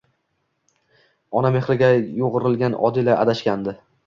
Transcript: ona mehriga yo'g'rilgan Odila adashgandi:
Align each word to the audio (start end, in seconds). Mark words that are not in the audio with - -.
ona 1.41 1.51
mehriga 1.57 1.91
yo'g'rilgan 2.23 2.79
Odila 2.89 3.21
adashgandi: 3.27 3.79